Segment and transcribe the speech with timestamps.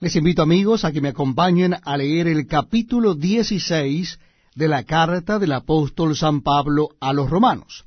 [0.00, 4.20] Les invito amigos a que me acompañen a leer el capítulo 16
[4.54, 7.84] de la carta del apóstol San Pablo a los romanos,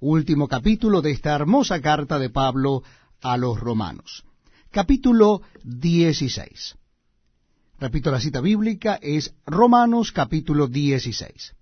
[0.00, 2.82] último capítulo de esta hermosa carta de Pablo
[3.20, 4.24] a los romanos.
[4.72, 6.74] Capítulo 16.
[7.78, 11.54] Repito la cita bíblica, es Romanos capítulo 16.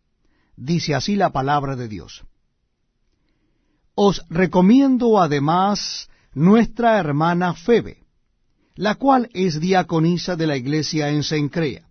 [0.56, 2.24] Dice así la palabra de Dios.
[3.94, 7.99] Os recomiendo además nuestra hermana Febe
[8.76, 11.86] la cual es diaconisa de la iglesia en Sencrea.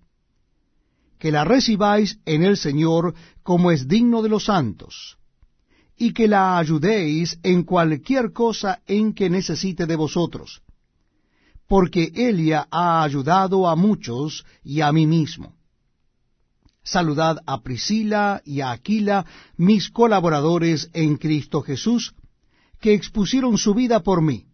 [1.17, 3.13] Que la recibáis en el Señor
[3.43, 5.17] como es digno de los santos,
[5.97, 10.61] y que la ayudéis en cualquier cosa en que necesite de vosotros,
[11.67, 15.55] porque ella ha ayudado a muchos y a mí mismo.
[16.83, 19.25] Saludad a Priscila y a Aquila,
[19.57, 22.15] mis colaboradores en Cristo Jesús,
[22.79, 24.48] que expusieron su vida por mí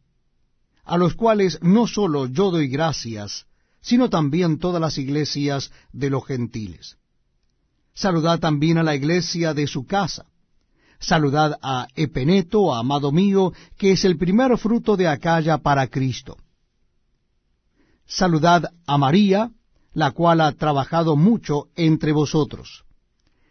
[0.85, 3.45] a los cuales no solo yo doy gracias,
[3.81, 6.97] sino también todas las iglesias de los gentiles.
[7.93, 10.25] Saludad también a la iglesia de su casa.
[10.99, 16.37] Saludad a Epeneto, amado mío, que es el primer fruto de Acaya para Cristo.
[18.05, 19.51] Saludad a María,
[19.93, 22.83] la cual ha trabajado mucho entre vosotros.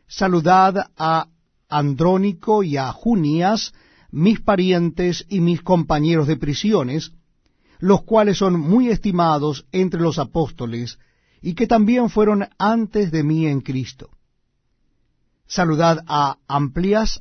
[0.07, 1.27] Saludad a
[1.69, 3.73] Andrónico y a Junias,
[4.11, 7.13] mis parientes y mis compañeros de prisiones,
[7.85, 10.99] los cuales son muy estimados entre los apóstoles,
[11.43, 14.09] y que también fueron antes de mí en Cristo.
[15.47, 17.21] Saludad a Amplias,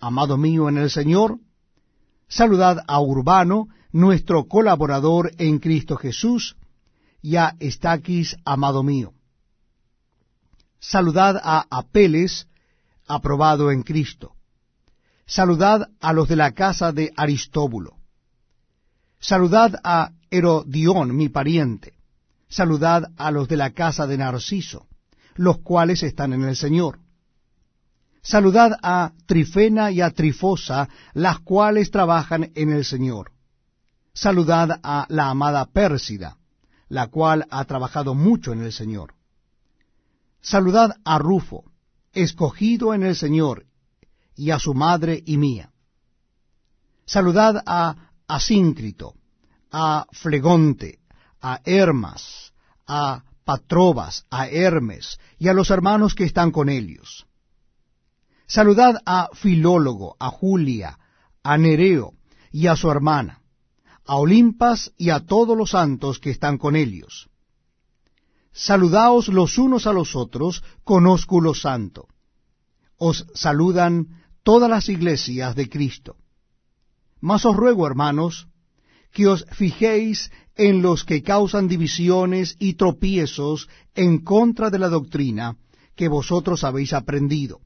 [0.00, 1.38] amado mío en el Señor.
[2.26, 6.56] Saludad a Urbano, nuestro colaborador en Cristo Jesús,
[7.22, 9.12] y a Estaquis, amado mío.
[10.80, 12.48] Saludad a Apeles,
[13.06, 14.32] aprobado en Cristo.
[15.24, 17.99] Saludad a los de la casa de Aristóbulo.
[19.20, 21.92] Saludad a Herodión, mi pariente.
[22.48, 24.86] Saludad a los de la casa de Narciso,
[25.34, 26.98] los cuales están en el Señor.
[28.22, 33.32] Saludad a Trifena y a Trifosa, las cuales trabajan en el Señor.
[34.14, 36.38] Saludad a la amada Pérsida,
[36.88, 39.14] la cual ha trabajado mucho en el Señor.
[40.40, 41.64] Saludad a Rufo,
[42.12, 43.66] escogido en el Señor,
[44.34, 45.70] y a su madre y mía.
[47.04, 49.14] Saludad a a Síncrito,
[49.72, 51.00] a Flegonte,
[51.42, 52.52] a Hermas,
[52.86, 57.26] a Patrobas, a Hermes y a los hermanos que están con ellos.
[58.46, 60.96] Saludad a Filólogo, a Julia,
[61.42, 62.14] a Nereo
[62.52, 63.40] y a su hermana,
[64.06, 67.28] a Olimpas y a todos los santos que están con ellos.
[68.52, 72.06] Saludaos los unos a los otros con ósculo santo.
[72.96, 76.19] Os saludan todas las iglesias de Cristo.
[77.20, 78.48] Mas os ruego, hermanos,
[79.12, 85.56] que os fijéis en los que causan divisiones y tropiezos en contra de la doctrina
[85.96, 87.60] que vosotros habéis aprendido,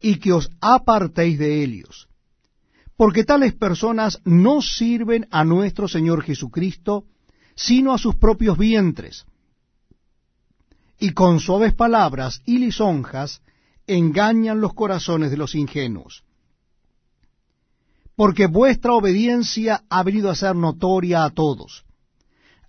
[0.00, 2.08] y que os apartéis de ellos,
[2.96, 7.04] porque tales personas no sirven a nuestro Señor Jesucristo,
[7.54, 9.24] sino a sus propios vientres,
[10.98, 13.42] y con suaves palabras y lisonjas
[13.86, 16.25] engañan los corazones de los ingenuos
[18.16, 21.84] porque vuestra obediencia ha venido a ser notoria a todos.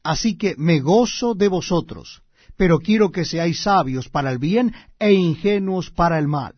[0.03, 2.21] Así que me gozo de vosotros,
[2.57, 6.53] pero quiero que seáis sabios para el bien e ingenuos para el mal.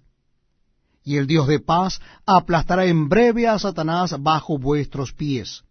[1.04, 5.64] Y el Dios de paz aplastará en breve a Satanás bajo vuestros pies.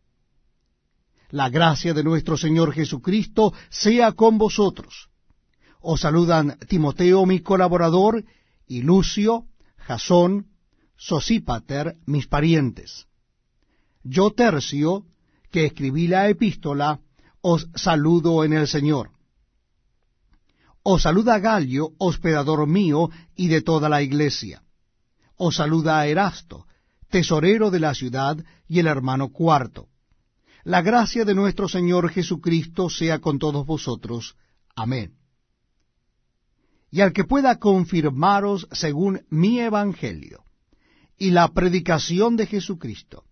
[1.31, 5.09] La gracia de nuestro Señor Jesucristo sea con vosotros.
[5.81, 8.25] Os saludan Timoteo, mi colaborador,
[8.67, 9.45] y Lucio,
[9.77, 10.47] Jasón,
[10.99, 13.07] Sosípater, mis parientes.
[14.03, 15.05] Yo, Tercio,
[15.53, 17.01] que escribí la epístola,
[17.41, 19.13] os saludo en el Señor.
[20.83, 24.65] Os saluda Galio, hospedador mío y de toda la iglesia.
[25.37, 26.67] Os saluda Erasto,
[27.09, 29.87] tesorero de la ciudad, y el hermano cuarto.
[30.65, 34.37] La gracia de nuestro Señor Jesucristo sea con todos vosotros.
[34.75, 35.15] Amén.
[36.91, 40.43] Y al que pueda confirmaros según mi evangelio
[41.19, 43.25] y la predicación de Jesucristo,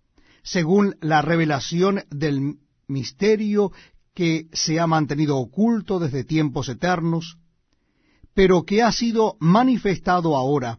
[0.43, 2.57] según la revelación del
[2.89, 3.73] misterio
[4.15, 7.39] que se ha mantenido oculto desde tiempos eternos,
[8.35, 10.79] pero que ha sido manifestado ahora,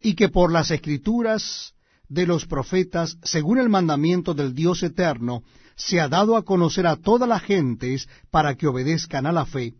[0.00, 1.74] y que por las escrituras
[2.08, 5.42] de los profetas, según el mandamiento del Dios eterno,
[5.76, 9.74] se ha dado a conocer a todas las gentes para que obedezcan a la fe,